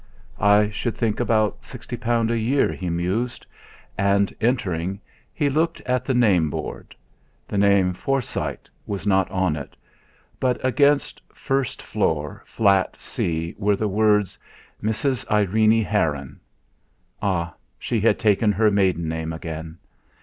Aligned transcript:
'I 0.39 0.71
should 0.71 0.97
think 0.97 1.19
about 1.19 1.63
sixty 1.63 1.95
pound 1.95 2.31
a 2.31 2.37
year,' 2.39 2.73
he 2.73 2.89
mused; 2.89 3.45
and 3.99 4.33
entering, 4.41 4.99
he 5.31 5.47
looked 5.47 5.79
at 5.81 6.05
the 6.05 6.15
name 6.15 6.49
board. 6.49 6.95
The 7.47 7.59
name 7.59 7.93
'Forsyte' 7.93 8.67
was 8.87 9.05
not 9.05 9.29
on 9.29 9.55
it, 9.55 9.75
but 10.39 10.59
against 10.65 11.21
'First 11.31 11.83
Floor, 11.83 12.41
Flat 12.47 12.95
C' 12.95 13.53
were 13.59 13.75
the 13.75 13.87
words: 13.87 14.39
'Mrs. 14.81 15.29
Irene 15.29 15.83
Heron.' 15.83 16.39
Ah! 17.21 17.53
She 17.77 17.99
had 17.99 18.17
taken 18.17 18.51
her 18.53 18.71
maiden 18.71 19.07
name 19.07 19.31
again! 19.31 19.77